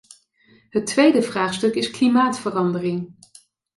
Het 0.69 0.85
tweede 0.85 1.21
vraagstuk 1.21 1.75
is 1.75 1.91
klimaatverandering. 1.91 3.13